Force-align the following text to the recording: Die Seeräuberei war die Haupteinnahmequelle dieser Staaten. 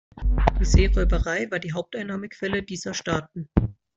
Die 0.59 0.65
Seeräuberei 0.65 1.51
war 1.51 1.59
die 1.59 1.73
Haupteinnahmequelle 1.73 2.63
dieser 2.63 2.95
Staaten. 2.95 3.51